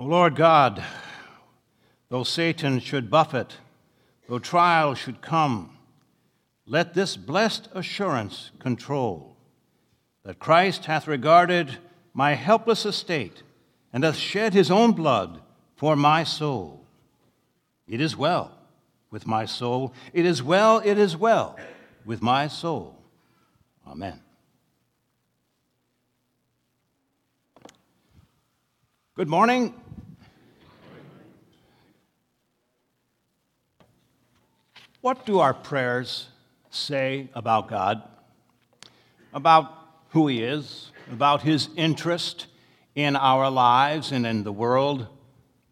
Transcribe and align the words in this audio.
O 0.00 0.04
Lord 0.04 0.34
God, 0.34 0.82
though 2.08 2.22
Satan 2.22 2.80
should 2.80 3.10
buffet, 3.10 3.54
though 4.26 4.38
trial 4.38 4.94
should 4.94 5.20
come, 5.20 5.76
let 6.64 6.94
this 6.94 7.18
blessed 7.18 7.68
assurance 7.74 8.50
control 8.58 9.36
that 10.24 10.38
Christ 10.38 10.86
hath 10.86 11.06
regarded 11.06 11.76
my 12.14 12.32
helpless 12.32 12.86
estate 12.86 13.42
and 13.92 14.02
hath 14.02 14.16
shed 14.16 14.54
his 14.54 14.70
own 14.70 14.92
blood 14.92 15.42
for 15.76 15.94
my 15.96 16.24
soul. 16.24 16.82
It 17.86 18.00
is 18.00 18.16
well 18.16 18.56
with 19.10 19.26
my 19.26 19.44
soul. 19.44 19.92
It 20.14 20.24
is 20.24 20.42
well, 20.42 20.78
it 20.78 20.96
is 20.96 21.14
well 21.14 21.58
with 22.06 22.22
my 22.22 22.48
soul. 22.48 22.96
Amen. 23.86 24.18
Good 29.14 29.28
morning. 29.28 29.74
What 35.02 35.24
do 35.24 35.38
our 35.38 35.54
prayers 35.54 36.28
say 36.68 37.30
about 37.34 37.68
God? 37.68 38.02
About 39.32 39.72
who 40.10 40.28
He 40.28 40.42
is, 40.42 40.92
about 41.10 41.40
His 41.40 41.70
interest 41.74 42.48
in 42.94 43.16
our 43.16 43.50
lives 43.50 44.12
and 44.12 44.26
in 44.26 44.44
the 44.44 44.52
world 44.52 45.06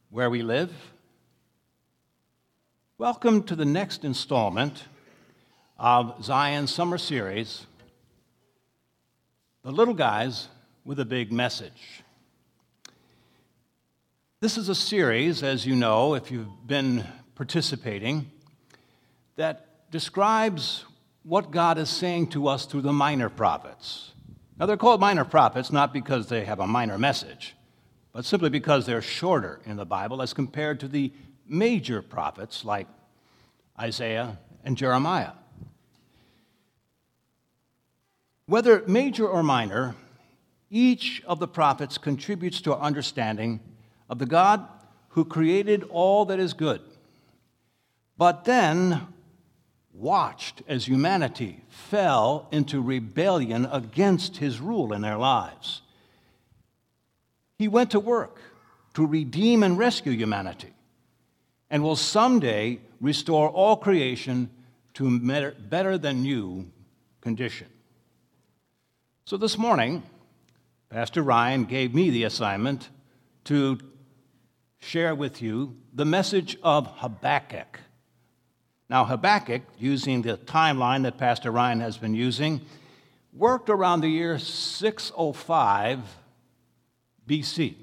where 0.09 0.31
we 0.31 0.41
live? 0.41 0.73
Welcome 2.97 3.43
to 3.43 3.55
the 3.55 3.67
next 3.67 4.03
installment 4.03 4.85
of 5.79 6.25
Zion's 6.25 6.73
summer 6.73 6.97
series, 6.97 7.67
The 9.63 9.73
Little 9.73 9.93
Guys 9.93 10.49
with 10.87 11.01
a 11.01 11.05
Big 11.05 11.31
Message. 11.31 12.03
This 14.41 14.57
is 14.57 14.71
a 14.71 14.75
series, 14.75 15.43
as 15.43 15.67
you 15.67 15.77
know, 15.77 16.15
if 16.15 16.31
you've 16.31 16.67
been 16.67 17.05
participating, 17.35 18.31
that 19.39 19.91
describes 19.93 20.85
what 21.23 21.53
God 21.53 21.79
is 21.79 21.89
saying 21.89 22.27
to 22.31 22.49
us 22.49 22.67
through 22.67 22.83
the 22.83 22.93
minor 22.93 23.29
prophets. 23.29 24.13
Now, 24.59 24.67
they're 24.67 24.77
called 24.77 25.01
minor 25.01 25.25
prophets 25.25 25.71
not 25.71 25.93
because 25.93 26.29
they 26.29 26.45
have 26.45 26.59
a 26.59 26.67
minor 26.67 26.99
message, 26.99 27.55
but 28.13 28.25
simply 28.25 28.51
because 28.51 28.85
they're 28.85 29.01
shorter 29.01 29.61
in 29.65 29.77
the 29.77 29.87
Bible 29.87 30.23
as 30.23 30.35
compared 30.35 30.81
to 30.81 30.89
the 30.89 31.13
major 31.47 32.03
prophets 32.03 32.65
like 32.65 32.89
Isaiah 33.79 34.39
and 34.65 34.77
Jeremiah. 34.77 35.33
Whether 38.47 38.83
major 38.89 39.29
or 39.29 39.45
minor, 39.45 39.95
each 40.69 41.23
of 41.27 41.39
the 41.39 41.47
prophets 41.47 41.97
contributes 41.97 42.61
to 42.63 42.75
our 42.75 42.81
understanding 42.81 43.61
of 44.11 44.19
the 44.19 44.27
God 44.27 44.67
who 45.11 45.25
created 45.25 45.85
all 45.91 46.25
that 46.25 46.41
is 46.41 46.55
good, 46.55 46.81
but 48.17 48.45
then 48.45 49.07
watched 49.99 50.63
as 50.69 50.87
humanity 50.87 51.61
fell 51.69 52.47
into 52.53 52.81
rebellion 52.81 53.67
against 53.73 54.37
his 54.37 54.61
rule 54.61 54.93
in 54.93 55.03
their 55.03 55.19
lives. 55.19 55.83
He 57.59 57.69
went 57.69 57.91
to 57.91 58.01
work 58.01 58.41
to 58.95 59.07
redeem 59.07 59.63
and 59.63 59.77
rescue 59.77 60.13
humanity 60.13 60.73
and 61.71 61.83
will 61.83 61.97
someday 61.97 62.79
restore 63.01 63.49
all 63.49 63.77
creation 63.77 64.51
to 64.95 65.19
better 65.21 65.99
than 65.99 66.23
new 66.23 66.71
condition. 67.21 67.69
So 69.25 69.37
this 69.37 69.59
morning, 69.59 70.03
Pastor 70.89 71.23
Ryan 71.23 71.65
gave 71.65 71.95
me 71.95 72.11
the 72.11 72.25
assignment 72.25 72.89
to 73.45 73.79
share 74.79 75.15
with 75.15 75.43
you 75.43 75.77
the 75.93 76.05
message 76.05 76.57
of 76.63 76.87
Habakkuk. 76.87 77.81
Now, 78.91 79.05
Habakkuk, 79.05 79.63
using 79.79 80.23
the 80.23 80.39
timeline 80.39 81.03
that 81.03 81.19
Pastor 81.19 81.51
Ryan 81.51 81.81
has 81.81 81.99
been 81.99 82.15
using, 82.15 82.63
worked 83.35 83.69
around 83.69 84.01
the 84.01 84.09
year 84.09 84.39
605 84.39 86.01
BC. 87.29 87.75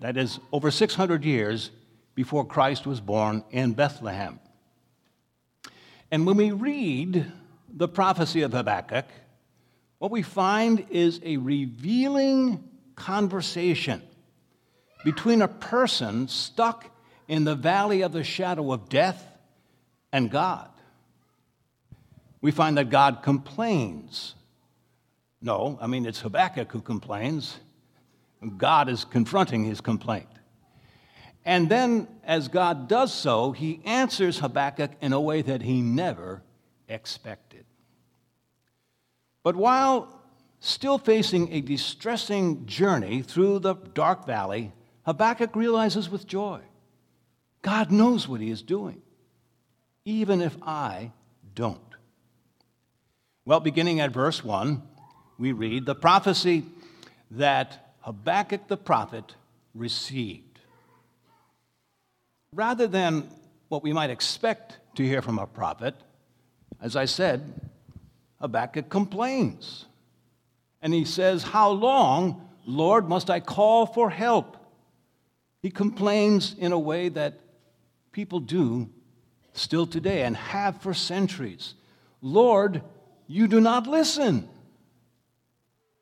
That 0.00 0.16
is, 0.16 0.38
over 0.52 0.70
600 0.70 1.24
years 1.24 1.70
before 2.14 2.46
Christ 2.46 2.86
was 2.86 3.00
born 3.00 3.42
in 3.50 3.72
Bethlehem. 3.72 4.38
And 6.12 6.24
when 6.24 6.36
we 6.36 6.52
read 6.52 7.32
the 7.68 7.88
prophecy 7.88 8.42
of 8.42 8.52
Habakkuk, 8.52 9.06
what 9.98 10.12
we 10.12 10.22
find 10.22 10.86
is 10.90 11.20
a 11.24 11.38
revealing 11.38 12.62
conversation 12.94 14.02
between 15.04 15.42
a 15.42 15.48
person 15.48 16.28
stuck 16.28 16.90
in 17.26 17.42
the 17.42 17.56
valley 17.56 18.02
of 18.02 18.12
the 18.12 18.22
shadow 18.22 18.72
of 18.72 18.88
death 18.88 19.33
and 20.14 20.30
God. 20.30 20.70
We 22.40 22.52
find 22.52 22.78
that 22.78 22.88
God 22.88 23.22
complains. 23.24 24.36
No, 25.42 25.76
I 25.80 25.88
mean, 25.88 26.06
it's 26.06 26.20
Habakkuk 26.20 26.70
who 26.70 26.80
complains. 26.80 27.58
God 28.56 28.88
is 28.88 29.04
confronting 29.04 29.64
his 29.64 29.80
complaint. 29.80 30.28
And 31.44 31.68
then, 31.68 32.06
as 32.22 32.46
God 32.46 32.88
does 32.88 33.12
so, 33.12 33.50
he 33.50 33.80
answers 33.84 34.38
Habakkuk 34.38 34.92
in 35.00 35.12
a 35.12 35.20
way 35.20 35.42
that 35.42 35.62
he 35.62 35.82
never 35.82 36.42
expected. 36.88 37.64
But 39.42 39.56
while 39.56 40.22
still 40.60 40.96
facing 40.96 41.52
a 41.52 41.60
distressing 41.60 42.66
journey 42.66 43.20
through 43.20 43.58
the 43.58 43.74
dark 43.74 44.26
valley, 44.26 44.72
Habakkuk 45.06 45.56
realizes 45.56 46.08
with 46.08 46.24
joy 46.26 46.60
God 47.62 47.90
knows 47.90 48.28
what 48.28 48.40
he 48.40 48.50
is 48.50 48.62
doing, 48.62 49.02
even 50.04 50.40
if 50.40 50.56
I 50.62 51.12
don't. 51.54 51.80
Well, 53.44 53.60
beginning 53.60 54.00
at 54.00 54.10
verse 54.10 54.44
1, 54.44 54.82
we 55.38 55.52
read 55.52 55.86
the 55.86 55.94
prophecy 55.94 56.64
that 57.30 57.94
Habakkuk 58.00 58.68
the 58.68 58.76
prophet 58.76 59.34
received. 59.74 60.60
Rather 62.52 62.86
than 62.86 63.28
what 63.68 63.82
we 63.82 63.92
might 63.92 64.10
expect 64.10 64.78
to 64.94 65.02
hear 65.02 65.20
from 65.22 65.38
a 65.38 65.46
prophet, 65.46 65.94
as 66.80 66.96
I 66.96 67.06
said, 67.06 67.68
Habakkuk 68.40 68.88
complains. 68.88 69.86
And 70.82 70.92
he 70.92 71.04
says, 71.04 71.42
How 71.42 71.70
long, 71.70 72.48
Lord, 72.66 73.08
must 73.08 73.30
I 73.30 73.40
call 73.40 73.86
for 73.86 74.10
help? 74.10 74.56
He 75.62 75.70
complains 75.70 76.54
in 76.58 76.72
a 76.72 76.78
way 76.78 77.08
that 77.08 77.40
people 78.12 78.38
do 78.38 78.90
still 79.54 79.86
today 79.86 80.22
and 80.22 80.36
have 80.36 80.82
for 80.82 80.92
centuries. 80.92 81.74
Lord, 82.20 82.82
you 83.26 83.48
do 83.48 83.60
not 83.60 83.86
listen. 83.86 84.48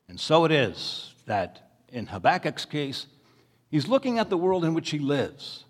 And 0.09 0.19
so 0.19 0.45
it 0.45 0.51
is 0.51 1.13
that 1.25 1.71
in 1.89 2.07
Habakkuk's 2.07 2.65
case, 2.65 3.07
he's 3.69 3.87
looking 3.87 4.19
at 4.19 4.29
the 4.29 4.37
world 4.37 4.65
in 4.65 4.73
which 4.73 4.89
he 4.89 4.99
lives, 4.99 5.65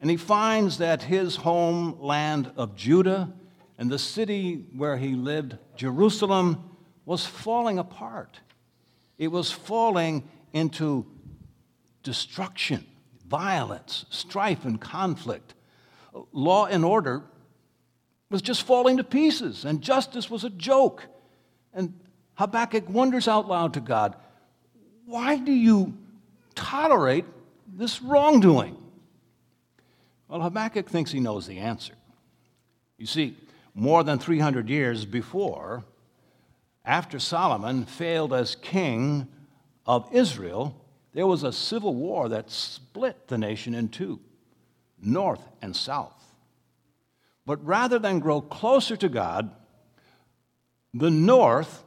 and 0.00 0.10
he 0.10 0.16
finds 0.16 0.78
that 0.78 1.02
his 1.02 1.36
homeland 1.36 2.50
of 2.56 2.74
Judah 2.74 3.32
and 3.78 3.90
the 3.90 3.98
city 3.98 4.66
where 4.74 4.96
he 4.96 5.14
lived, 5.14 5.56
Jerusalem, 5.76 6.76
was 7.04 7.24
falling 7.24 7.78
apart. 7.78 8.40
It 9.18 9.28
was 9.28 9.52
falling 9.52 10.28
into 10.52 11.06
destruction 12.02 12.86
violence, 13.28 14.06
strife, 14.10 14.64
and 14.64 14.80
conflict. 14.80 15.54
Law 16.32 16.66
and 16.66 16.84
order 16.84 17.22
was 18.30 18.42
just 18.42 18.62
falling 18.62 18.96
to 18.96 19.04
pieces, 19.04 19.64
and 19.64 19.82
justice 19.82 20.30
was 20.30 20.44
a 20.44 20.50
joke. 20.50 21.04
And 21.72 21.98
Habakkuk 22.34 22.88
wonders 22.88 23.28
out 23.28 23.48
loud 23.48 23.74
to 23.74 23.80
God, 23.80 24.16
Why 25.04 25.36
do 25.36 25.52
you 25.52 25.94
tolerate 26.54 27.24
this 27.72 28.02
wrongdoing? 28.02 28.76
Well, 30.28 30.40
Habakkuk 30.40 30.88
thinks 30.88 31.12
he 31.12 31.20
knows 31.20 31.46
the 31.46 31.58
answer. 31.58 31.94
You 32.98 33.06
see, 33.06 33.36
more 33.74 34.02
than 34.02 34.18
300 34.18 34.68
years 34.68 35.04
before, 35.04 35.84
after 36.84 37.18
Solomon 37.18 37.84
failed 37.84 38.32
as 38.32 38.56
king 38.56 39.28
of 39.86 40.08
Israel, 40.12 40.74
there 41.12 41.26
was 41.26 41.44
a 41.44 41.52
civil 41.52 41.94
war 41.94 42.28
that 42.28 42.50
split 42.50 43.28
the 43.28 43.38
nation 43.38 43.74
in 43.74 43.88
two 43.88 44.18
north 45.00 45.46
and 45.62 45.74
south. 45.74 46.12
But 47.44 47.64
rather 47.64 47.98
than 47.98 48.18
grow 48.18 48.40
closer 48.40 48.96
to 48.96 49.08
God, 49.08 49.50
the 50.92 51.10
north 51.10 51.84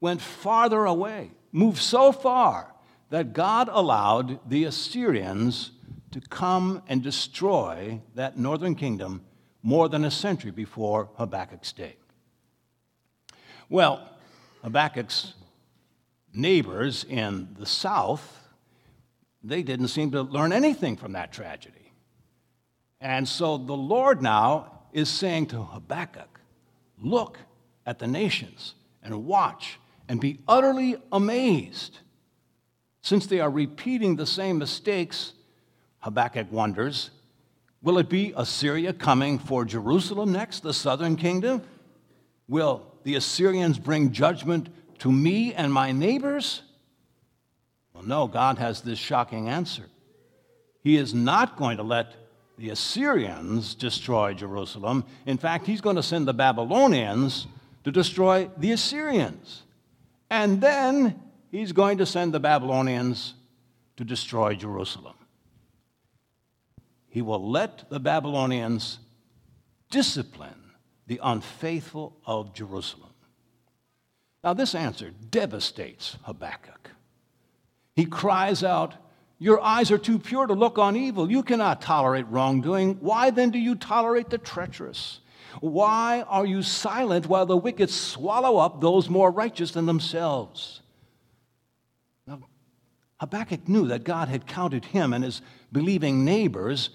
went 0.00 0.20
farther 0.20 0.84
away, 0.84 1.30
moved 1.52 1.78
so 1.78 2.12
far 2.12 2.74
that 3.10 3.32
God 3.32 3.68
allowed 3.70 4.48
the 4.48 4.64
Assyrians 4.64 5.72
to 6.10 6.20
come 6.20 6.82
and 6.88 7.02
destroy 7.02 8.00
that 8.14 8.38
northern 8.38 8.74
kingdom 8.74 9.22
more 9.62 9.88
than 9.88 10.04
a 10.04 10.10
century 10.10 10.50
before 10.50 11.10
Habakkuk's 11.16 11.72
day. 11.72 11.96
Well, 13.68 14.08
Habakkuk's 14.62 15.34
neighbors 16.32 17.04
in 17.04 17.48
the 17.58 17.66
south 17.66 18.38
they 19.42 19.62
didn't 19.62 19.88
seem 19.88 20.10
to 20.12 20.22
learn 20.22 20.52
anything 20.52 20.96
from 20.96 21.12
that 21.12 21.32
tragedy. 21.32 21.87
And 23.00 23.28
so 23.28 23.58
the 23.58 23.76
Lord 23.76 24.22
now 24.22 24.80
is 24.92 25.08
saying 25.08 25.46
to 25.46 25.62
Habakkuk, 25.62 26.40
Look 27.00 27.38
at 27.86 27.98
the 27.98 28.06
nations 28.08 28.74
and 29.02 29.24
watch 29.24 29.78
and 30.08 30.20
be 30.20 30.40
utterly 30.48 30.96
amazed. 31.12 31.98
Since 33.02 33.26
they 33.26 33.40
are 33.40 33.50
repeating 33.50 34.16
the 34.16 34.26
same 34.26 34.58
mistakes, 34.58 35.32
Habakkuk 36.00 36.50
wonders, 36.50 37.10
will 37.82 37.98
it 37.98 38.08
be 38.08 38.32
Assyria 38.36 38.92
coming 38.92 39.38
for 39.38 39.64
Jerusalem 39.64 40.32
next, 40.32 40.62
the 40.62 40.74
southern 40.74 41.16
kingdom? 41.16 41.62
Will 42.48 42.84
the 43.04 43.14
Assyrians 43.14 43.78
bring 43.78 44.10
judgment 44.10 44.68
to 44.98 45.12
me 45.12 45.54
and 45.54 45.72
my 45.72 45.92
neighbors? 45.92 46.62
Well, 47.94 48.02
no, 48.02 48.26
God 48.26 48.58
has 48.58 48.80
this 48.80 48.98
shocking 48.98 49.48
answer. 49.48 49.84
He 50.82 50.96
is 50.96 51.14
not 51.14 51.56
going 51.56 51.76
to 51.76 51.82
let 51.82 52.14
the 52.58 52.70
Assyrians 52.70 53.74
destroy 53.74 54.34
Jerusalem. 54.34 55.04
In 55.26 55.38
fact, 55.38 55.66
he's 55.66 55.80
going 55.80 55.96
to 55.96 56.02
send 56.02 56.26
the 56.26 56.34
Babylonians 56.34 57.46
to 57.84 57.92
destroy 57.92 58.50
the 58.56 58.72
Assyrians. 58.72 59.62
And 60.28 60.60
then 60.60 61.22
he's 61.50 61.72
going 61.72 61.98
to 61.98 62.06
send 62.06 62.34
the 62.34 62.40
Babylonians 62.40 63.34
to 63.96 64.04
destroy 64.04 64.54
Jerusalem. 64.54 65.14
He 67.08 67.22
will 67.22 67.48
let 67.48 67.88
the 67.88 68.00
Babylonians 68.00 68.98
discipline 69.90 70.72
the 71.06 71.20
unfaithful 71.22 72.16
of 72.26 72.52
Jerusalem. 72.52 73.14
Now, 74.44 74.52
this 74.52 74.74
answer 74.74 75.10
devastates 75.30 76.16
Habakkuk. 76.24 76.90
He 77.96 78.04
cries 78.04 78.62
out, 78.62 78.94
Your 79.38 79.60
eyes 79.60 79.90
are 79.90 79.98
too 79.98 80.18
pure 80.18 80.46
to 80.46 80.54
look 80.54 80.78
on 80.78 80.96
evil. 80.96 81.30
You 81.30 81.42
cannot 81.42 81.80
tolerate 81.80 82.26
wrongdoing. 82.28 82.96
Why 83.00 83.30
then 83.30 83.50
do 83.50 83.58
you 83.58 83.76
tolerate 83.76 84.30
the 84.30 84.38
treacherous? 84.38 85.20
Why 85.60 86.22
are 86.28 86.44
you 86.44 86.62
silent 86.62 87.26
while 87.26 87.46
the 87.46 87.56
wicked 87.56 87.90
swallow 87.90 88.58
up 88.58 88.80
those 88.80 89.08
more 89.08 89.30
righteous 89.30 89.70
than 89.70 89.86
themselves? 89.86 90.82
Now, 92.26 92.40
Habakkuk 93.20 93.68
knew 93.68 93.86
that 93.88 94.04
God 94.04 94.28
had 94.28 94.46
counted 94.46 94.86
him 94.86 95.12
and 95.12 95.24
his 95.24 95.40
believing 95.72 96.24
neighbors 96.24 96.90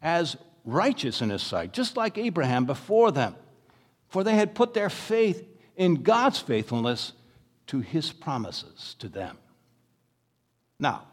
as 0.00 0.36
righteous 0.64 1.20
in 1.20 1.30
his 1.30 1.42
sight, 1.42 1.72
just 1.72 1.96
like 1.96 2.16
Abraham 2.16 2.64
before 2.64 3.10
them, 3.12 3.34
for 4.08 4.24
they 4.24 4.34
had 4.34 4.54
put 4.54 4.74
their 4.74 4.90
faith 4.90 5.46
in 5.76 6.02
God's 6.02 6.38
faithfulness 6.38 7.12
to 7.66 7.80
his 7.80 8.12
promises 8.12 8.96
to 8.98 9.08
them. 9.08 9.38
Now, 10.78 11.06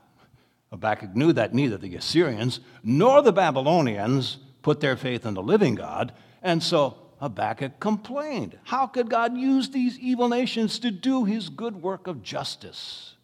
Habakkuk 0.71 1.15
knew 1.15 1.33
that 1.33 1.53
neither 1.53 1.77
the 1.77 1.95
Assyrians 1.95 2.59
nor 2.83 3.21
the 3.21 3.33
Babylonians 3.33 4.37
put 4.61 4.79
their 4.79 4.95
faith 4.95 5.25
in 5.25 5.33
the 5.33 5.41
living 5.41 5.75
God, 5.75 6.13
and 6.43 6.61
so 6.61 6.97
Habakkuk 7.19 7.79
complained. 7.79 8.57
How 8.63 8.87
could 8.87 9.09
God 9.09 9.35
use 9.35 9.69
these 9.69 9.97
evil 9.99 10.29
nations 10.29 10.79
to 10.79 10.91
do 10.91 11.25
his 11.25 11.49
good 11.49 11.81
work 11.81 12.07
of 12.07 12.21
justice? 12.21 13.15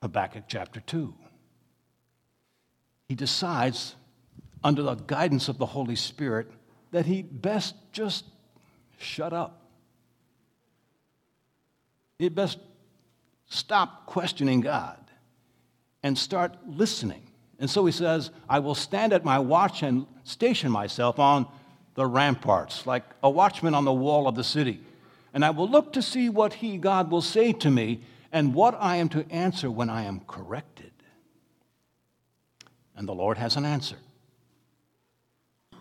Habakkuk 0.00 0.44
chapter 0.48 0.80
2. 0.80 1.14
He 3.08 3.14
decides, 3.14 3.94
under 4.62 4.82
the 4.82 4.94
guidance 4.94 5.48
of 5.48 5.58
the 5.58 5.66
Holy 5.66 5.96
Spirit, 5.96 6.50
that 6.92 7.06
he 7.06 7.22
best 7.22 7.74
just 7.92 8.24
shut 8.98 9.32
up. 9.32 9.60
He'd 12.18 12.34
best 12.34 12.58
stop 13.46 14.06
questioning 14.06 14.60
God 14.60 15.03
and 16.04 16.16
start 16.16 16.54
listening. 16.68 17.22
And 17.58 17.68
so 17.68 17.84
he 17.86 17.90
says, 17.90 18.30
I 18.48 18.58
will 18.58 18.74
stand 18.74 19.12
at 19.14 19.24
my 19.24 19.38
watch 19.38 19.82
and 19.82 20.06
station 20.22 20.70
myself 20.70 21.18
on 21.18 21.46
the 21.94 22.06
ramparts, 22.06 22.86
like 22.86 23.04
a 23.22 23.30
watchman 23.30 23.74
on 23.74 23.86
the 23.86 23.92
wall 23.92 24.28
of 24.28 24.34
the 24.34 24.44
city. 24.44 24.80
And 25.32 25.44
I 25.44 25.50
will 25.50 25.68
look 25.68 25.94
to 25.94 26.02
see 26.02 26.28
what 26.28 26.54
he, 26.54 26.76
God, 26.76 27.10
will 27.10 27.22
say 27.22 27.52
to 27.54 27.70
me 27.70 28.02
and 28.30 28.54
what 28.54 28.76
I 28.78 28.96
am 28.96 29.08
to 29.10 29.24
answer 29.30 29.70
when 29.70 29.88
I 29.88 30.02
am 30.02 30.20
corrected. 30.26 30.92
And 32.94 33.08
the 33.08 33.14
Lord 33.14 33.38
has 33.38 33.56
an 33.56 33.64
answer. 33.64 33.96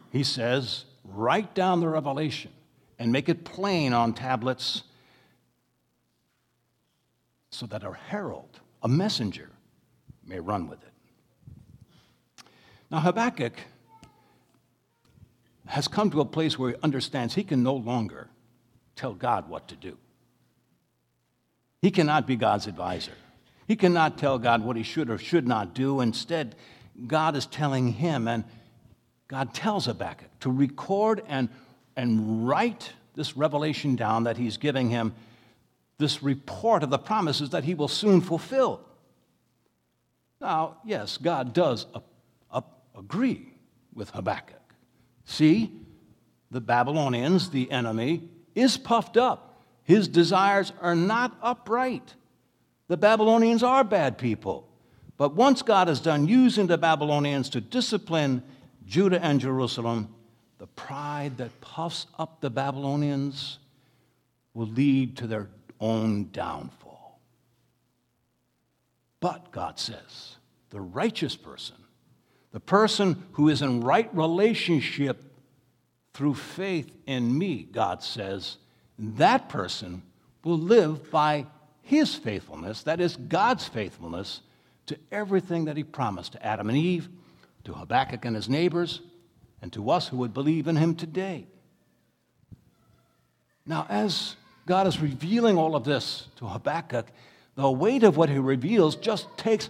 He 0.09 0.23
says, 0.23 0.85
Write 1.03 1.53
down 1.53 1.81
the 1.81 1.89
revelation 1.89 2.51
and 2.97 3.11
make 3.11 3.27
it 3.27 3.43
plain 3.43 3.91
on 3.91 4.13
tablets 4.13 4.83
so 7.51 7.65
that 7.65 7.83
a 7.83 7.91
herald, 7.91 8.61
a 8.81 8.87
messenger, 8.87 9.49
may 10.25 10.39
run 10.39 10.67
with 10.67 10.81
it. 10.83 10.93
Now, 12.89 12.99
Habakkuk 12.99 13.53
has 15.65 15.87
come 15.87 16.11
to 16.11 16.21
a 16.21 16.25
place 16.25 16.59
where 16.59 16.71
he 16.71 16.75
understands 16.83 17.33
he 17.33 17.43
can 17.43 17.63
no 17.63 17.73
longer 17.73 18.29
tell 18.95 19.13
God 19.13 19.49
what 19.49 19.67
to 19.69 19.75
do. 19.75 19.97
He 21.81 21.91
cannot 21.91 22.27
be 22.27 22.35
God's 22.35 22.67
advisor. 22.67 23.13
He 23.67 23.75
cannot 23.75 24.17
tell 24.17 24.37
God 24.37 24.63
what 24.63 24.75
he 24.75 24.83
should 24.83 25.09
or 25.09 25.17
should 25.17 25.47
not 25.47 25.73
do. 25.73 26.01
Instead, 26.01 26.55
God 27.07 27.35
is 27.35 27.45
telling 27.45 27.93
him, 27.93 28.27
and 28.27 28.43
God 29.27 29.53
tells 29.53 29.85
Habakkuk 29.85 30.29
to 30.41 30.51
record 30.51 31.23
and, 31.27 31.49
and 31.95 32.47
write 32.47 32.91
this 33.15 33.35
revelation 33.35 33.95
down 33.95 34.25
that 34.25 34.37
he's 34.37 34.57
giving 34.57 34.89
him, 34.89 35.13
this 35.97 36.21
report 36.21 36.83
of 36.83 36.89
the 36.89 36.99
promises 36.99 37.51
that 37.51 37.63
he 37.63 37.73
will 37.73 37.87
soon 37.87 38.21
fulfill. 38.21 38.81
Now, 40.43 40.75
yes, 40.83 41.15
God 41.15 41.53
does 41.53 41.85
a, 41.95 42.01
a, 42.51 42.63
agree 42.97 43.47
with 43.93 44.09
Habakkuk. 44.09 44.59
See, 45.23 45.71
the 46.51 46.59
Babylonians, 46.59 47.49
the 47.49 47.71
enemy, 47.71 48.29
is 48.53 48.75
puffed 48.75 49.15
up. 49.15 49.61
His 49.83 50.09
desires 50.09 50.73
are 50.81 50.95
not 50.95 51.37
upright. 51.41 52.15
The 52.89 52.97
Babylonians 52.97 53.63
are 53.63 53.85
bad 53.85 54.17
people. 54.17 54.67
But 55.15 55.33
once 55.33 55.61
God 55.61 55.87
has 55.87 56.01
done 56.01 56.27
using 56.27 56.67
the 56.67 56.77
Babylonians 56.77 57.49
to 57.51 57.61
discipline 57.61 58.43
Judah 58.85 59.23
and 59.23 59.39
Jerusalem, 59.39 60.13
the 60.57 60.67
pride 60.67 61.37
that 61.37 61.61
puffs 61.61 62.07
up 62.19 62.41
the 62.41 62.49
Babylonians 62.49 63.59
will 64.53 64.67
lead 64.67 65.15
to 65.17 65.27
their 65.27 65.47
own 65.79 66.29
downfall. 66.31 66.92
But, 69.23 69.53
God 69.53 69.79
says, 69.79 70.35
the 70.69 70.81
righteous 70.81 71.37
person, 71.37 71.77
the 72.51 72.59
person 72.59 73.23
who 73.31 73.47
is 73.47 73.61
in 73.61 73.79
right 73.79 74.13
relationship 74.13 75.23
through 76.13 76.33
faith 76.33 76.91
in 77.07 77.37
me, 77.37 77.63
God 77.71 78.03
says, 78.03 78.57
that 78.99 79.47
person 79.47 80.01
will 80.43 80.59
live 80.59 81.09
by 81.09 81.45
his 81.83 82.15
faithfulness, 82.15 82.83
that 82.83 82.99
is, 82.99 83.15
God's 83.15 83.65
faithfulness 83.65 84.41
to 84.87 84.97
everything 85.09 85.63
that 85.65 85.77
he 85.77 85.85
promised 85.85 86.33
to 86.33 86.45
Adam 86.45 86.67
and 86.67 86.77
Eve, 86.77 87.07
to 87.63 87.71
Habakkuk 87.71 88.25
and 88.25 88.35
his 88.35 88.49
neighbors, 88.49 88.99
and 89.61 89.71
to 89.71 89.89
us 89.89 90.09
who 90.09 90.17
would 90.17 90.33
believe 90.33 90.67
in 90.67 90.75
him 90.75 90.95
today. 90.95 91.47
Now, 93.65 93.85
as 93.87 94.35
God 94.65 94.85
is 94.85 94.99
revealing 94.99 95.57
all 95.57 95.77
of 95.77 95.85
this 95.85 96.27
to 96.35 96.45
Habakkuk, 96.45 97.07
the 97.55 97.69
weight 97.69 98.03
of 98.03 98.17
what 98.17 98.29
he 98.29 98.39
reveals 98.39 98.95
just 98.95 99.27
takes 99.37 99.69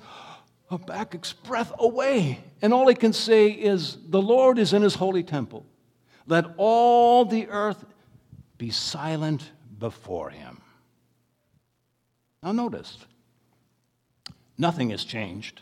Habakkuk's 0.70 1.34
breath 1.34 1.72
away. 1.78 2.40
And 2.62 2.74
all 2.74 2.88
he 2.88 2.96
can 2.96 3.14
say 3.14 3.50
is, 3.50 3.98
The 4.08 4.22
Lord 4.22 4.58
is 4.58 4.74
in 4.74 4.82
his 4.82 4.96
holy 4.96 5.24
temple. 5.24 5.66
Let 6.26 6.46
all 6.58 7.26
the 7.26 7.48
earth 7.50 7.84
be 8.58 8.70
silent 8.70 9.52
before 9.78 10.30
him. 10.30 10.62
Now, 12.42 12.54
notice, 12.54 12.98
Nothing 14.58 14.92
has 14.92 15.04
changed. 15.04 15.62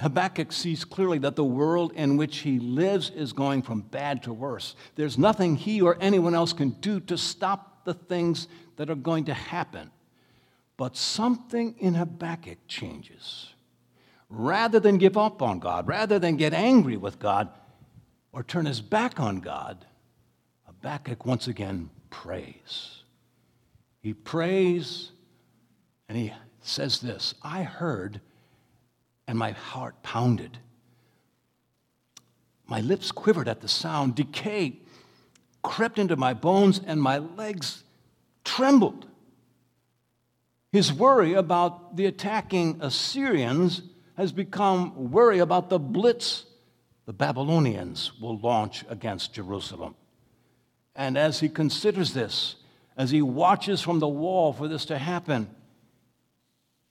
Habakkuk 0.00 0.50
sees 0.50 0.84
clearly 0.84 1.18
that 1.18 1.36
the 1.36 1.44
world 1.44 1.92
in 1.94 2.16
which 2.16 2.38
he 2.38 2.58
lives 2.58 3.10
is 3.10 3.32
going 3.32 3.62
from 3.62 3.82
bad 3.82 4.22
to 4.24 4.32
worse. 4.32 4.74
There's 4.96 5.16
nothing 5.16 5.54
he 5.54 5.80
or 5.80 5.96
anyone 6.00 6.34
else 6.34 6.52
can 6.52 6.70
do 6.70 6.98
to 7.00 7.16
stop 7.16 7.84
the 7.84 7.94
things 7.94 8.48
that 8.76 8.90
are 8.90 8.96
going 8.96 9.26
to 9.26 9.34
happen. 9.34 9.90
But 10.76 10.96
something 10.96 11.74
in 11.78 11.94
Habakkuk 11.94 12.58
changes. 12.66 13.54
Rather 14.28 14.80
than 14.80 14.98
give 14.98 15.16
up 15.16 15.42
on 15.42 15.58
God, 15.58 15.86
rather 15.86 16.18
than 16.18 16.36
get 16.36 16.54
angry 16.54 16.96
with 16.96 17.18
God 17.18 17.48
or 18.32 18.42
turn 18.42 18.64
his 18.64 18.80
back 18.80 19.20
on 19.20 19.40
God, 19.40 19.84
Habakkuk 20.66 21.26
once 21.26 21.46
again 21.48 21.90
prays. 22.10 23.02
He 24.00 24.14
prays 24.14 25.12
and 26.08 26.20
he 26.20 26.32
says 26.60 27.00
this 27.00 27.34
I 27.42 27.62
heard, 27.62 28.20
and 29.26 29.38
my 29.38 29.52
heart 29.52 30.02
pounded. 30.02 30.58
My 32.66 32.80
lips 32.80 33.12
quivered 33.12 33.48
at 33.48 33.60
the 33.60 33.68
sound. 33.68 34.14
Decay 34.14 34.78
crept 35.62 35.98
into 35.98 36.16
my 36.16 36.34
bones, 36.34 36.80
and 36.86 37.00
my 37.00 37.18
legs 37.18 37.84
trembled. 38.44 39.06
His 40.72 40.90
worry 40.90 41.34
about 41.34 41.96
the 41.96 42.06
attacking 42.06 42.78
Assyrians 42.80 43.82
has 44.16 44.32
become 44.32 45.10
worry 45.10 45.38
about 45.38 45.68
the 45.68 45.78
blitz 45.78 46.46
the 47.04 47.12
Babylonians 47.12 48.12
will 48.20 48.38
launch 48.38 48.84
against 48.88 49.34
Jerusalem. 49.34 49.96
And 50.94 51.18
as 51.18 51.40
he 51.40 51.48
considers 51.48 52.14
this, 52.14 52.56
as 52.96 53.10
he 53.10 53.22
watches 53.22 53.82
from 53.82 53.98
the 53.98 54.08
wall 54.08 54.52
for 54.52 54.68
this 54.68 54.84
to 54.86 54.98
happen, 54.98 55.50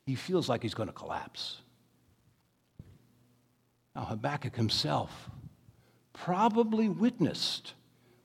he 0.05 0.15
feels 0.15 0.49
like 0.49 0.61
he's 0.61 0.73
going 0.73 0.89
to 0.89 0.93
collapse. 0.93 1.61
Now, 3.95 4.03
Habakkuk 4.03 4.55
himself 4.55 5.29
probably 6.13 6.89
witnessed 6.89 7.73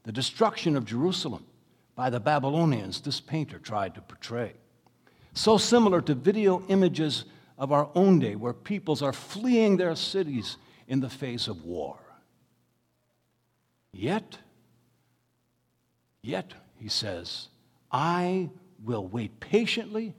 the 0.02 0.12
destruction 0.12 0.76
of 0.76 0.84
Jerusalem 0.84 1.46
by 1.94 2.10
the 2.10 2.20
Babylonians 2.20 3.00
this 3.00 3.20
painter 3.20 3.58
tried 3.58 3.94
to 3.94 4.00
portray. 4.00 4.54
So 5.36 5.58
similar 5.58 6.00
to 6.00 6.14
video 6.14 6.62
images 6.68 7.26
of 7.58 7.70
our 7.70 7.90
own 7.94 8.18
day, 8.20 8.36
where 8.36 8.54
peoples 8.54 9.02
are 9.02 9.12
fleeing 9.12 9.76
their 9.76 9.94
cities 9.94 10.56
in 10.88 11.00
the 11.00 11.10
face 11.10 11.46
of 11.46 11.62
war. 11.62 11.98
Yet, 13.92 14.38
yet, 16.22 16.54
he 16.78 16.88
says, 16.88 17.48
I 17.92 18.48
will 18.82 19.06
wait 19.06 19.38
patiently 19.38 20.14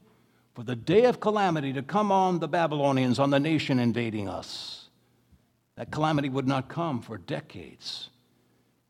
for 0.54 0.62
the 0.62 0.76
day 0.76 1.06
of 1.06 1.20
calamity 1.20 1.74
to 1.74 1.82
come 1.82 2.12
on 2.12 2.38
the 2.38 2.48
Babylonians, 2.48 3.18
on 3.18 3.32
the 3.32 3.40
nation 3.40 3.80
invading 3.80 4.30
us. 4.30 4.88
That 5.78 5.90
calamity 5.90 6.30
would 6.30 6.48
not 6.48 6.70
come 6.70 7.02
for 7.02 7.18
decades. 7.18 8.10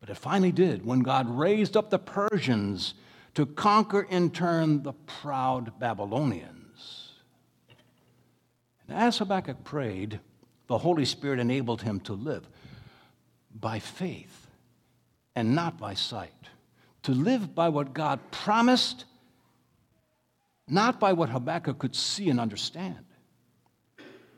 But 0.01 0.09
it 0.09 0.17
finally 0.17 0.51
did 0.51 0.85
when 0.85 0.99
God 0.99 1.29
raised 1.29 1.77
up 1.77 1.89
the 1.89 1.99
Persians 1.99 2.95
to 3.37 3.45
conquer 3.45 4.01
in 4.01 4.31
turn 4.31 4.81
the 4.81 4.93
proud 4.93 5.79
Babylonians. 5.79 7.11
And 8.87 8.97
as 8.97 9.19
Habakkuk 9.19 9.63
prayed, 9.63 10.19
the 10.65 10.79
Holy 10.79 11.05
Spirit 11.05 11.39
enabled 11.39 11.83
him 11.83 11.99
to 11.99 12.13
live 12.13 12.49
by 13.53 13.77
faith 13.77 14.47
and 15.35 15.53
not 15.53 15.77
by 15.77 15.93
sight, 15.93 16.33
to 17.03 17.11
live 17.11 17.53
by 17.53 17.69
what 17.69 17.93
God 17.93 18.19
promised, 18.31 19.05
not 20.67 20.99
by 20.99 21.13
what 21.13 21.29
Habakkuk 21.29 21.77
could 21.77 21.95
see 21.95 22.31
and 22.31 22.39
understand. 22.39 23.05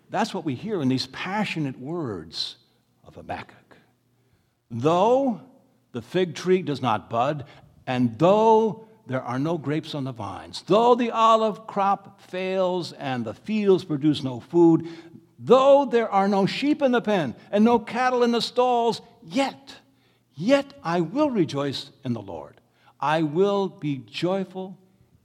That's 0.09 0.33
what 0.33 0.43
we 0.43 0.55
hear 0.55 0.81
in 0.81 0.89
these 0.89 1.07
passionate 1.07 1.79
words 1.79 2.57
of 3.05 3.15
Habakkuk. 3.15 3.77
Though 4.69 5.39
the 5.93 6.01
fig 6.01 6.35
tree 6.35 6.61
does 6.61 6.81
not 6.81 7.09
bud, 7.09 7.45
and 7.87 8.19
though 8.19 8.88
there 9.09 9.23
are 9.23 9.39
no 9.39 9.57
grapes 9.57 9.95
on 9.95 10.03
the 10.03 10.11
vines, 10.11 10.63
though 10.67 10.93
the 10.93 11.09
olive 11.09 11.65
crop 11.65 12.21
fails 12.21 12.93
and 12.93 13.25
the 13.25 13.33
fields 13.33 13.83
produce 13.83 14.23
no 14.23 14.39
food, 14.39 14.87
though 15.39 15.85
there 15.85 16.07
are 16.07 16.27
no 16.27 16.45
sheep 16.45 16.83
in 16.83 16.91
the 16.91 17.01
pen 17.01 17.33
and 17.51 17.65
no 17.65 17.79
cattle 17.79 18.21
in 18.21 18.31
the 18.31 18.39
stalls, 18.39 19.01
yet, 19.23 19.77
yet 20.35 20.75
I 20.83 21.01
will 21.01 21.31
rejoice 21.31 21.89
in 22.05 22.13
the 22.13 22.21
Lord. 22.21 22.61
I 22.99 23.23
will 23.23 23.67
be 23.67 23.97
joyful 23.97 24.77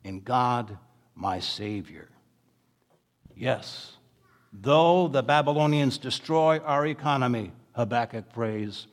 in 0.02 0.20
God 0.20 0.78
my 1.14 1.38
Savior. 1.40 2.08
Yes, 3.36 3.98
though 4.50 5.08
the 5.08 5.22
Babylonians 5.22 5.98
destroy 5.98 6.58
our 6.60 6.86
economy, 6.86 7.52
Habakkuk 7.72 8.32
prays, 8.32 8.86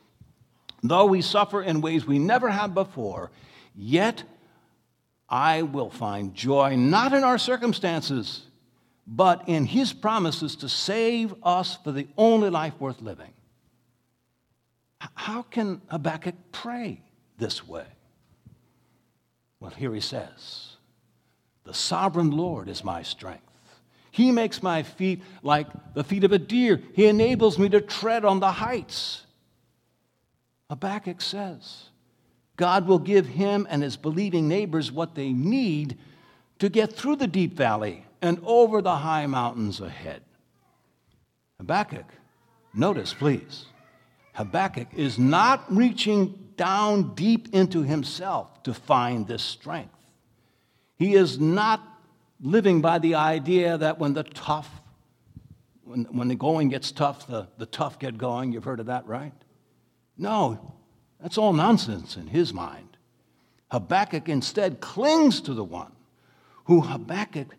though 0.82 1.06
we 1.06 1.22
suffer 1.22 1.62
in 1.62 1.80
ways 1.80 2.04
we 2.04 2.18
never 2.18 2.50
have 2.50 2.74
before, 2.74 3.30
yet 3.74 4.24
I 5.32 5.62
will 5.62 5.88
find 5.88 6.34
joy 6.34 6.76
not 6.76 7.14
in 7.14 7.24
our 7.24 7.38
circumstances, 7.38 8.42
but 9.06 9.48
in 9.48 9.64
his 9.64 9.94
promises 9.94 10.56
to 10.56 10.68
save 10.68 11.34
us 11.42 11.78
for 11.82 11.90
the 11.90 12.06
only 12.18 12.50
life 12.50 12.74
worth 12.78 13.00
living. 13.00 13.32
How 15.14 15.42
can 15.42 15.80
Habakkuk 15.88 16.34
pray 16.52 17.00
this 17.38 17.66
way? 17.66 17.86
Well, 19.58 19.70
here 19.70 19.94
he 19.94 20.00
says, 20.00 20.76
The 21.64 21.74
sovereign 21.74 22.30
Lord 22.30 22.68
is 22.68 22.84
my 22.84 23.02
strength. 23.02 23.42
He 24.10 24.30
makes 24.30 24.62
my 24.62 24.82
feet 24.82 25.22
like 25.42 25.66
the 25.94 26.04
feet 26.04 26.24
of 26.24 26.32
a 26.32 26.38
deer. 26.38 26.82
He 26.92 27.06
enables 27.06 27.58
me 27.58 27.70
to 27.70 27.80
tread 27.80 28.26
on 28.26 28.40
the 28.40 28.52
heights. 28.52 29.24
Habakkuk 30.68 31.22
says, 31.22 31.84
God 32.62 32.86
will 32.86 33.00
give 33.00 33.26
him 33.26 33.66
and 33.68 33.82
his 33.82 33.96
believing 33.96 34.46
neighbors 34.46 34.92
what 34.92 35.16
they 35.16 35.32
need 35.32 35.98
to 36.60 36.68
get 36.68 36.92
through 36.92 37.16
the 37.16 37.26
deep 37.26 37.54
valley 37.54 38.06
and 38.20 38.40
over 38.44 38.80
the 38.80 38.98
high 38.98 39.26
mountains 39.26 39.80
ahead. 39.80 40.22
Habakkuk, 41.58 42.06
notice 42.72 43.14
please, 43.14 43.64
Habakkuk 44.34 44.86
is 44.94 45.18
not 45.18 45.64
reaching 45.74 46.38
down 46.56 47.16
deep 47.16 47.52
into 47.52 47.82
himself 47.82 48.62
to 48.62 48.72
find 48.72 49.26
this 49.26 49.42
strength. 49.42 49.98
He 51.00 51.14
is 51.14 51.40
not 51.40 51.82
living 52.40 52.80
by 52.80 53.00
the 53.00 53.16
idea 53.16 53.76
that 53.76 53.98
when 53.98 54.14
the 54.14 54.22
tough, 54.22 54.70
when, 55.82 56.04
when 56.04 56.28
the 56.28 56.36
going 56.36 56.68
gets 56.68 56.92
tough, 56.92 57.26
the, 57.26 57.48
the 57.58 57.66
tough 57.66 57.98
get 57.98 58.18
going. 58.18 58.52
You've 58.52 58.62
heard 58.62 58.78
of 58.78 58.86
that, 58.86 59.04
right? 59.08 59.32
No, 60.16 60.76
that's 61.22 61.38
all 61.38 61.52
nonsense 61.52 62.16
in 62.16 62.26
his 62.26 62.52
mind. 62.52 62.96
Habakkuk 63.70 64.28
instead 64.28 64.80
clings 64.80 65.40
to 65.42 65.54
the 65.54 65.64
one 65.64 65.92
who 66.64 66.80
Habakkuk 66.80 67.54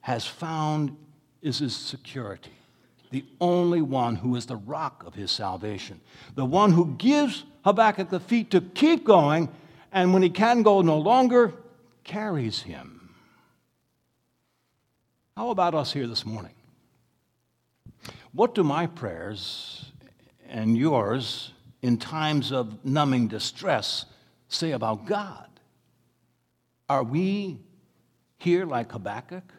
has 0.00 0.26
found 0.26 0.96
is 1.42 1.58
his 1.58 1.74
security, 1.74 2.52
the 3.10 3.24
only 3.40 3.80
one 3.80 4.16
who 4.16 4.36
is 4.36 4.46
the 4.46 4.56
rock 4.56 5.02
of 5.06 5.14
his 5.14 5.30
salvation, 5.30 6.00
the 6.34 6.44
one 6.44 6.72
who 6.72 6.94
gives 6.98 7.44
Habakkuk 7.64 8.10
the 8.10 8.20
feet 8.20 8.50
to 8.50 8.60
keep 8.60 9.04
going, 9.04 9.48
and 9.90 10.12
when 10.12 10.22
he 10.22 10.30
can 10.30 10.62
go 10.62 10.82
no 10.82 10.98
longer, 10.98 11.54
carries 12.04 12.62
him. 12.62 13.14
How 15.36 15.50
about 15.50 15.74
us 15.74 15.92
here 15.92 16.06
this 16.06 16.24
morning? 16.24 16.54
What 18.32 18.54
do 18.54 18.62
my 18.62 18.86
prayers 18.86 19.90
and 20.48 20.76
yours 20.76 21.52
in 21.82 21.98
times 21.98 22.52
of 22.52 22.84
numbing 22.84 23.28
distress 23.28 24.06
say 24.48 24.72
about 24.72 25.06
God? 25.06 25.48
Are 26.88 27.02
we 27.02 27.58
here 28.38 28.64
like 28.64 28.92
Habakkuk? 28.92 29.52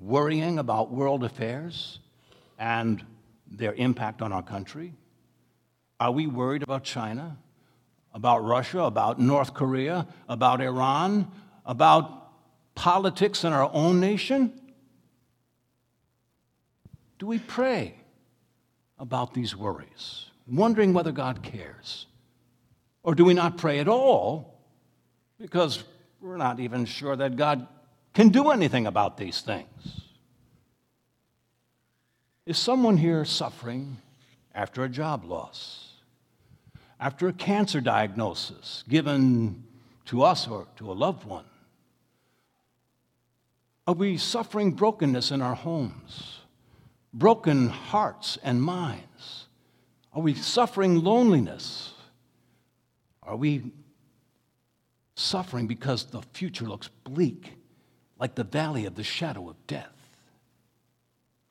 worrying 0.00 0.58
about 0.58 0.90
world 0.90 1.24
affairs 1.24 1.98
and 2.58 3.04
their 3.50 3.74
impact 3.74 4.22
on 4.22 4.32
our 4.32 4.42
country? 4.42 4.94
Are 6.00 6.12
we 6.12 6.26
worried 6.26 6.62
about 6.62 6.84
China, 6.84 7.38
about 8.14 8.44
Russia, 8.44 8.80
about 8.80 9.18
North 9.18 9.54
Korea, 9.54 10.06
about 10.28 10.60
Iran, 10.60 11.30
about 11.64 12.30
politics 12.74 13.44
in 13.44 13.52
our 13.52 13.70
own 13.72 14.00
nation? 14.00 14.52
Do 17.18 17.26
we 17.26 17.38
pray 17.38 17.96
about 18.98 19.34
these 19.34 19.56
worries, 19.56 20.27
wondering 20.50 20.92
whether 20.92 21.12
God 21.12 21.42
cares? 21.42 22.06
Or 23.02 23.14
do 23.14 23.24
we 23.24 23.34
not 23.34 23.58
pray 23.58 23.78
at 23.78 23.88
all 23.88 24.58
because 25.40 25.84
we're 26.20 26.36
not 26.36 26.60
even 26.60 26.84
sure 26.84 27.16
that 27.16 27.36
God 27.36 27.66
can 28.14 28.30
do 28.30 28.50
anything 28.50 28.86
about 28.86 29.16
these 29.16 29.40
things. 29.40 30.00
Is 32.46 32.58
someone 32.58 32.96
here 32.96 33.24
suffering 33.24 33.98
after 34.54 34.82
a 34.82 34.88
job 34.88 35.24
loss, 35.24 35.92
after 36.98 37.28
a 37.28 37.32
cancer 37.32 37.80
diagnosis 37.80 38.82
given 38.88 39.62
to 40.06 40.22
us 40.22 40.48
or 40.48 40.66
to 40.76 40.90
a 40.90 40.94
loved 40.94 41.24
one? 41.24 41.44
Are 43.86 43.94
we 43.94 44.16
suffering 44.16 44.72
brokenness 44.72 45.30
in 45.30 45.40
our 45.40 45.54
homes, 45.54 46.40
broken 47.14 47.68
hearts 47.68 48.38
and 48.42 48.62
minds? 48.62 49.46
Are 50.18 50.20
we 50.20 50.34
suffering 50.34 51.04
loneliness? 51.04 51.92
Are 53.22 53.36
we 53.36 53.70
suffering 55.14 55.68
because 55.68 56.06
the 56.06 56.22
future 56.32 56.64
looks 56.64 56.88
bleak 57.04 57.52
like 58.18 58.34
the 58.34 58.42
valley 58.42 58.84
of 58.84 58.96
the 58.96 59.04
shadow 59.04 59.48
of 59.48 59.54
death. 59.68 59.94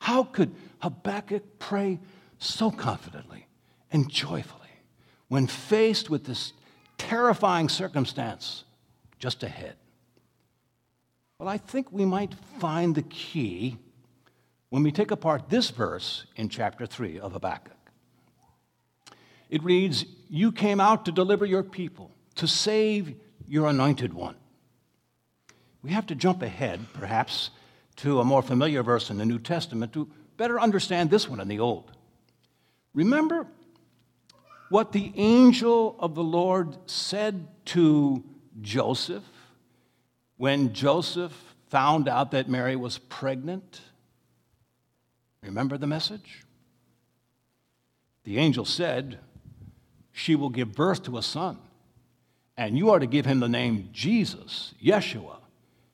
How 0.02 0.22
could 0.22 0.54
Habakkuk 0.80 1.58
pray 1.58 1.98
so 2.38 2.70
confidently 2.70 3.46
and 3.90 4.10
joyfully 4.10 4.68
when 5.28 5.46
faced 5.46 6.10
with 6.10 6.24
this 6.24 6.52
terrifying 6.98 7.70
circumstance 7.70 8.64
just 9.18 9.42
ahead? 9.42 9.76
Well, 11.38 11.48
I 11.48 11.56
think 11.56 11.90
we 11.90 12.04
might 12.04 12.34
find 12.58 12.94
the 12.94 13.02
key 13.02 13.78
when 14.68 14.82
we 14.82 14.92
take 14.92 15.10
apart 15.10 15.48
this 15.48 15.70
verse 15.70 16.26
in 16.36 16.50
chapter 16.50 16.84
3 16.84 17.18
of 17.18 17.32
Habakkuk. 17.32 17.77
It 19.48 19.62
reads, 19.62 20.04
You 20.28 20.52
came 20.52 20.80
out 20.80 21.04
to 21.06 21.12
deliver 21.12 21.46
your 21.46 21.62
people, 21.62 22.10
to 22.36 22.46
save 22.46 23.14
your 23.46 23.68
anointed 23.68 24.12
one 24.12 24.36
we 25.82 25.90
have 25.90 26.06
to 26.06 26.14
jump 26.14 26.42
ahead, 26.42 26.80
perhaps, 26.92 27.50
to 27.96 28.20
a 28.20 28.24
more 28.24 28.42
familiar 28.42 28.82
verse 28.82 29.10
in 29.10 29.18
the 29.18 29.24
New 29.24 29.38
Testament 29.38 29.92
to 29.92 30.08
better 30.36 30.60
understand 30.60 31.10
this 31.10 31.28
one 31.28 31.40
in 31.40 31.48
the 31.48 31.60
Old. 31.60 31.92
Remember 32.94 33.46
what 34.70 34.92
the 34.92 35.12
angel 35.16 35.96
of 35.98 36.14
the 36.14 36.22
Lord 36.22 36.76
said 36.86 37.48
to 37.66 38.24
Joseph 38.60 39.24
when 40.36 40.72
Joseph 40.72 41.32
found 41.68 42.08
out 42.08 42.32
that 42.32 42.48
Mary 42.48 42.76
was 42.76 42.98
pregnant? 42.98 43.80
Remember 45.42 45.78
the 45.78 45.86
message? 45.86 46.44
The 48.24 48.38
angel 48.38 48.64
said, 48.64 49.20
She 50.18 50.34
will 50.34 50.50
give 50.50 50.74
birth 50.74 51.04
to 51.04 51.16
a 51.16 51.22
son, 51.22 51.58
and 52.56 52.76
you 52.76 52.90
are 52.90 52.98
to 52.98 53.06
give 53.06 53.24
him 53.24 53.38
the 53.38 53.48
name 53.48 53.88
Jesus, 53.92 54.74
Yeshua, 54.84 55.36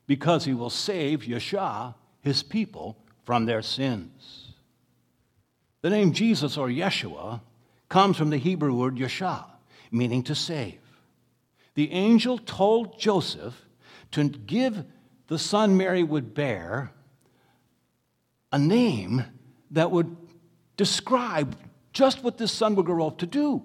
because 0.06 0.46
he 0.46 0.54
will 0.54 0.70
save 0.70 1.24
Yeshua, 1.24 1.94
his 2.22 2.42
people, 2.42 2.96
from 3.24 3.44
their 3.44 3.60
sins. 3.60 4.54
The 5.82 5.90
name 5.90 6.14
Jesus 6.14 6.56
or 6.56 6.68
Yeshua 6.68 7.42
comes 7.90 8.16
from 8.16 8.30
the 8.30 8.38
Hebrew 8.38 8.74
word 8.74 8.96
Yeshua, 8.96 9.44
meaning 9.92 10.22
to 10.22 10.34
save. 10.34 10.80
The 11.74 11.92
angel 11.92 12.38
told 12.38 12.98
Joseph 12.98 13.60
to 14.12 14.30
give 14.30 14.86
the 15.26 15.38
son 15.38 15.76
Mary 15.76 16.02
would 16.02 16.32
bear 16.32 16.92
a 18.50 18.58
name 18.58 19.22
that 19.72 19.90
would 19.90 20.16
describe 20.78 21.58
just 21.92 22.24
what 22.24 22.38
this 22.38 22.52
son 22.52 22.74
would 22.76 22.86
grow 22.86 23.06
up 23.06 23.18
to 23.18 23.26
do. 23.26 23.62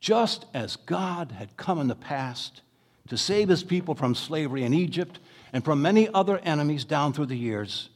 Just 0.00 0.46
as 0.54 0.76
God 0.76 1.32
had 1.32 1.56
come 1.56 1.78
in 1.78 1.88
the 1.88 1.94
past 1.94 2.62
to 3.08 3.18
save 3.18 3.48
his 3.48 3.62
people 3.62 3.94
from 3.94 4.14
slavery 4.14 4.64
in 4.64 4.72
Egypt 4.72 5.18
and 5.52 5.64
from 5.64 5.82
many 5.82 6.08
other 6.08 6.38
enemies 6.38 6.84
down 6.84 7.12
through 7.12 7.26
the 7.26 7.36
years, 7.36 7.90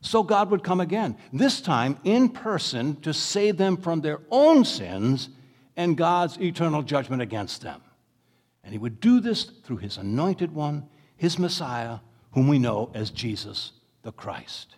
so 0.00 0.22
God 0.22 0.50
would 0.50 0.64
come 0.64 0.80
again, 0.80 1.16
this 1.32 1.60
time 1.60 1.98
in 2.04 2.28
person 2.28 2.96
to 3.02 3.12
save 3.12 3.56
them 3.56 3.76
from 3.76 4.00
their 4.00 4.20
own 4.30 4.64
sins 4.64 5.28
and 5.76 5.96
God's 5.96 6.40
eternal 6.40 6.82
judgment 6.82 7.22
against 7.22 7.62
them. 7.62 7.82
And 8.64 8.72
he 8.72 8.78
would 8.78 9.00
do 9.00 9.20
this 9.20 9.44
through 9.44 9.78
his 9.78 9.96
anointed 9.96 10.54
one, 10.54 10.88
his 11.16 11.38
Messiah, 11.38 11.98
whom 12.32 12.48
we 12.48 12.58
know 12.58 12.90
as 12.94 13.10
Jesus 13.10 13.72
the 14.02 14.12
Christ. 14.12 14.76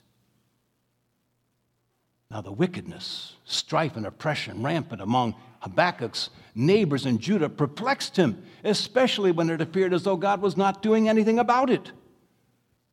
Now, 2.31 2.41
the 2.41 2.53
wickedness, 2.53 3.35
strife, 3.45 3.97
and 3.97 4.07
oppression 4.07 4.63
rampant 4.63 5.01
among 5.01 5.37
Habakkuk's 5.65 6.29
neighbors 6.55 7.07
in 7.07 7.19
Judah 7.19 7.49
perplexed 7.49 8.17
him, 8.17 8.45
especially 8.65 9.33
when 9.33 9.49
it 9.49 9.63
appeared 9.63 9.95
as 9.95 10.03
though 10.03 10.17
God 10.17 10.43
was 10.43 10.59
not 10.59 10.83
doing 10.83 11.09
anything 11.09 11.39
about 11.39 11.71
it. 11.71 11.91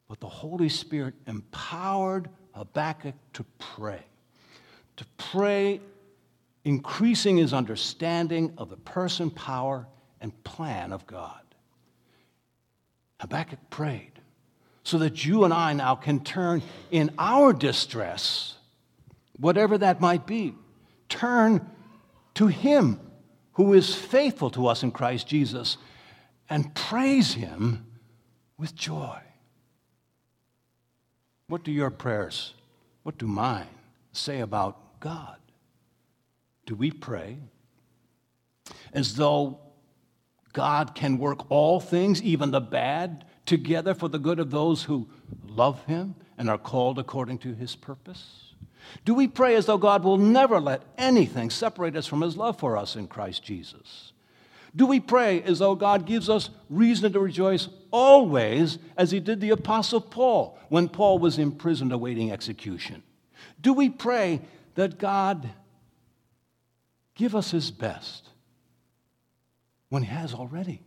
But 0.07 0.21
the 0.21 0.29
Holy 0.29 0.69
Spirit 0.69 1.13
empowered 1.27 2.29
Habakkuk 2.53 3.15
to 3.33 3.43
pray, 3.59 4.01
to 4.95 5.05
pray, 5.17 5.81
increasing 6.63 7.35
his 7.35 7.53
understanding 7.53 8.53
of 8.57 8.69
the 8.69 8.77
person, 8.77 9.29
power, 9.29 9.85
and 10.21 10.43
plan 10.45 10.93
of 10.93 11.05
God. 11.05 11.41
Habakkuk 13.19 13.59
prayed 13.69 14.13
so 14.83 14.97
that 14.99 15.25
you 15.25 15.43
and 15.43 15.53
I 15.53 15.73
now 15.73 15.95
can 15.95 16.23
turn 16.23 16.61
in 16.89 17.11
our 17.17 17.51
distress, 17.51 18.55
whatever 19.37 19.77
that 19.77 19.99
might 19.99 20.25
be, 20.25 20.55
turn 21.09 21.69
to 22.35 22.47
Him 22.47 22.99
who 23.53 23.73
is 23.73 23.93
faithful 23.93 24.49
to 24.51 24.67
us 24.67 24.83
in 24.83 24.91
Christ 24.91 25.27
Jesus 25.27 25.77
and 26.49 26.73
praise 26.73 27.33
Him 27.33 27.85
with 28.57 28.75
joy. 28.75 29.19
What 31.47 31.63
do 31.63 31.71
your 31.71 31.89
prayers, 31.89 32.53
what 33.03 33.17
do 33.17 33.27
mine 33.27 33.67
say 34.13 34.39
about 34.39 34.99
God? 34.99 35.37
Do 36.65 36.75
we 36.75 36.91
pray 36.91 37.39
as 38.93 39.15
though 39.15 39.59
God 40.53 40.95
can 40.95 41.17
work 41.17 41.49
all 41.49 41.79
things, 41.79 42.21
even 42.21 42.51
the 42.51 42.61
bad, 42.61 43.25
together 43.45 43.93
for 43.93 44.07
the 44.07 44.19
good 44.19 44.39
of 44.39 44.51
those 44.51 44.83
who 44.83 45.09
love 45.45 45.83
Him 45.85 46.15
and 46.37 46.49
are 46.49 46.57
called 46.57 46.99
according 46.99 47.39
to 47.39 47.53
His 47.53 47.75
purpose? 47.75 48.50
Do 49.05 49.13
we 49.13 49.27
pray 49.27 49.55
as 49.55 49.65
though 49.65 49.77
God 49.77 50.03
will 50.03 50.17
never 50.17 50.59
let 50.59 50.83
anything 50.97 51.49
separate 51.49 51.95
us 51.95 52.07
from 52.07 52.21
His 52.21 52.37
love 52.37 52.59
for 52.59 52.77
us 52.77 52.95
in 52.95 53.07
Christ 53.07 53.43
Jesus? 53.43 54.11
Do 54.75 54.85
we 54.85 54.99
pray 54.99 55.41
as 55.43 55.59
though 55.59 55.75
God 55.75 56.05
gives 56.05 56.29
us 56.29 56.49
reason 56.69 57.11
to 57.13 57.19
rejoice 57.19 57.67
always, 57.91 58.77
as 58.95 59.11
he 59.11 59.19
did 59.19 59.41
the 59.41 59.49
Apostle 59.49 59.99
Paul 59.99 60.57
when 60.69 60.87
Paul 60.87 61.19
was 61.19 61.37
imprisoned 61.37 61.91
awaiting 61.91 62.31
execution? 62.31 63.03
Do 63.59 63.73
we 63.73 63.89
pray 63.89 64.41
that 64.75 64.97
God 64.97 65.49
give 67.15 67.35
us 67.35 67.51
his 67.51 67.69
best 67.69 68.29
when 69.89 70.03
he 70.03 70.09
has 70.09 70.33
already, 70.33 70.81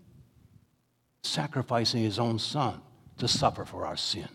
sacrificing 1.23 2.03
his 2.03 2.19
own 2.19 2.39
son 2.39 2.81
to 3.19 3.29
suffer 3.29 3.67
for 3.67 3.85
our 3.85 3.99
sins? 3.99 4.31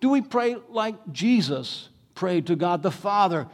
Do 0.00 0.10
we 0.10 0.20
pray 0.20 0.56
like 0.68 0.94
Jesus 1.12 1.88
prayed 2.18 2.48
to 2.48 2.56
God 2.56 2.82
the 2.82 2.90
Father, 2.90 3.46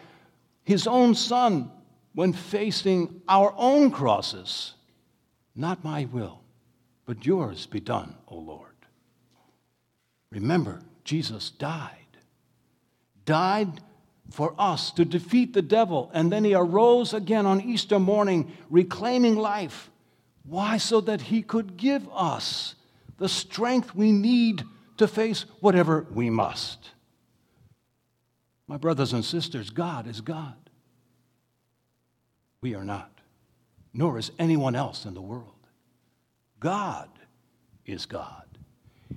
his 0.64 0.86
own 0.86 1.14
son 1.14 1.70
when 2.14 2.32
facing 2.32 3.20
our 3.28 3.52
own 3.58 3.90
crosses. 3.90 4.74
Not 5.54 5.84
my 5.84 6.06
will, 6.06 6.40
but 7.04 7.26
yours 7.26 7.66
be 7.66 7.80
done, 7.80 8.14
O 8.26 8.36
Lord. 8.36 8.72
Remember, 10.30 10.80
Jesus 11.04 11.50
died. 11.50 11.90
Died 13.26 13.80
for 14.30 14.54
us 14.58 14.90
to 14.92 15.04
defeat 15.04 15.52
the 15.52 15.62
devil, 15.62 16.10
and 16.14 16.32
then 16.32 16.44
he 16.44 16.54
arose 16.54 17.12
again 17.12 17.44
on 17.46 17.60
Easter 17.60 17.98
morning, 17.98 18.50
reclaiming 18.70 19.36
life. 19.36 19.90
Why? 20.44 20.78
So 20.78 21.00
that 21.02 21.20
he 21.20 21.42
could 21.42 21.76
give 21.76 22.08
us 22.12 22.74
the 23.18 23.28
strength 23.28 23.94
we 23.94 24.10
need 24.10 24.64
to 24.96 25.08
face 25.08 25.44
whatever 25.60 26.06
we 26.10 26.30
must. 26.30 26.90
My 28.66 28.76
brothers 28.76 29.12
and 29.12 29.24
sisters, 29.24 29.70
God 29.70 30.06
is 30.06 30.20
God. 30.20 30.56
We 32.60 32.74
are 32.74 32.84
not, 32.84 33.10
nor 33.92 34.18
is 34.18 34.32
anyone 34.38 34.74
else 34.74 35.04
in 35.04 35.14
the 35.14 35.20
world. 35.20 35.50
God 36.60 37.10
is 37.84 38.06
God. 38.06 38.44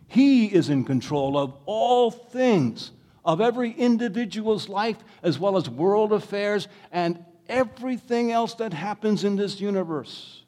He 0.08 0.48
is 0.48 0.70
in 0.70 0.84
control 0.84 1.38
of 1.38 1.54
all 1.66 2.12
things, 2.12 2.92
of 3.24 3.40
every 3.40 3.72
individual's 3.72 4.68
life, 4.68 4.98
as 5.24 5.40
well 5.40 5.56
as 5.58 5.70
world 5.70 6.12
affairs 6.12 6.68
and 6.92 7.24
everything 7.48 8.32
else 8.32 8.54
that 8.56 8.74
happens 8.74 9.24
in 9.24 9.36
this 9.36 9.62
universe. 9.62 10.44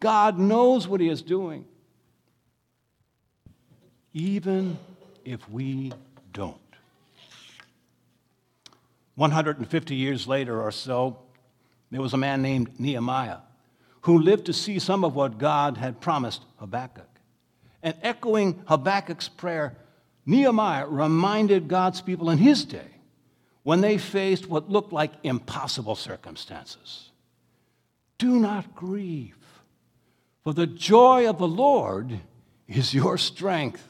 God 0.00 0.38
knows 0.38 0.88
what 0.88 1.00
He 1.00 1.08
is 1.08 1.20
doing, 1.22 1.66
even 4.12 4.78
if 5.24 5.48
we 5.48 5.92
don't. 6.32 6.56
150 9.14 9.94
years 9.94 10.26
later 10.26 10.60
or 10.60 10.72
so, 10.72 11.18
there 11.90 12.00
was 12.00 12.14
a 12.14 12.16
man 12.16 12.42
named 12.42 12.78
Nehemiah 12.78 13.38
who 14.02 14.18
lived 14.18 14.46
to 14.46 14.52
see 14.52 14.78
some 14.78 15.04
of 15.04 15.14
what 15.14 15.38
God 15.38 15.76
had 15.76 16.00
promised 16.00 16.42
Habakkuk. 16.58 17.08
And 17.82 17.94
echoing 18.02 18.62
Habakkuk's 18.66 19.28
prayer, 19.28 19.76
Nehemiah 20.24 20.86
reminded 20.86 21.68
God's 21.68 22.00
people 22.00 22.30
in 22.30 22.38
his 22.38 22.64
day 22.64 22.88
when 23.62 23.80
they 23.80 23.98
faced 23.98 24.48
what 24.48 24.70
looked 24.70 24.92
like 24.92 25.12
impossible 25.22 25.96
circumstances 25.96 27.10
do 28.20 28.38
not 28.38 28.74
grieve, 28.74 29.38
for 30.44 30.52
the 30.52 30.66
joy 30.66 31.28
of 31.28 31.38
the 31.38 31.48
Lord 31.48 32.20
is 32.68 32.94
your 32.94 33.16
strength. 33.16 33.88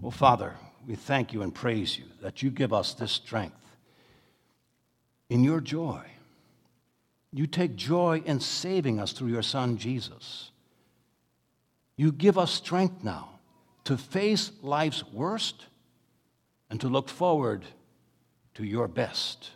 Well, 0.00 0.10
Father, 0.10 0.54
we 0.86 0.94
thank 0.94 1.32
you 1.32 1.42
and 1.42 1.54
praise 1.54 1.98
you 1.98 2.04
that 2.20 2.42
you 2.42 2.50
give 2.50 2.72
us 2.72 2.94
this 2.94 3.12
strength 3.12 3.56
in 5.28 5.44
your 5.44 5.60
joy. 5.60 6.02
You 7.32 7.46
take 7.46 7.74
joy 7.74 8.22
in 8.24 8.40
saving 8.40 9.00
us 9.00 9.12
through 9.12 9.28
your 9.28 9.42
Son, 9.42 9.76
Jesus. 9.76 10.50
You 11.96 12.12
give 12.12 12.38
us 12.38 12.52
strength 12.52 13.02
now 13.02 13.40
to 13.84 13.96
face 13.96 14.52
life's 14.62 15.04
worst 15.12 15.66
and 16.70 16.80
to 16.80 16.88
look 16.88 17.08
forward 17.08 17.64
to 18.54 18.64
your 18.64 18.88
best. 18.88 19.50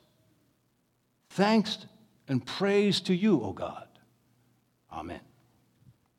Thanks 1.31 1.79
and 2.27 2.45
praise 2.45 3.01
to 3.03 3.15
you, 3.15 3.43
O 3.43 3.53
God. 3.53 3.87
Amen. 4.93 5.21